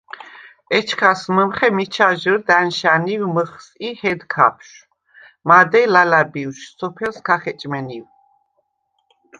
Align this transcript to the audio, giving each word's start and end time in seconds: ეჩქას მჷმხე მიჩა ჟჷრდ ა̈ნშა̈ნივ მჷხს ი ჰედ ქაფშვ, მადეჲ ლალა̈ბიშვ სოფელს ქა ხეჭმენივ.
ეჩქას 0.77 1.21
მჷმხე 1.35 1.67
მიჩა 1.75 2.09
ჟჷრდ 2.21 2.47
ა̈ნშა̈ნივ 2.57 3.21
მჷხს 3.33 3.67
ი 3.87 3.89
ჰედ 3.99 4.21
ქაფშვ, 4.33 4.77
მადეჲ 5.47 5.87
ლალა̈ბიშვ 5.93 6.59
სოფელს 6.77 7.17
ქა 7.25 7.35
ხეჭმენივ. 7.41 8.05